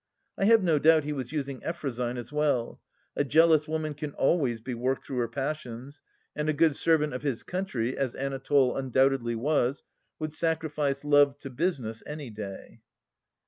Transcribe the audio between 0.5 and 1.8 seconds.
no doubt he was using